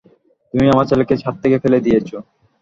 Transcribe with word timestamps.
তুমি 0.53 0.65
আমার 0.69 0.85
ছেলেকে 0.89 1.13
ছাদ 1.17 1.35
থেকে 1.43 1.57
ফেলে 1.63 1.79
দিয়েছো। 1.79 2.17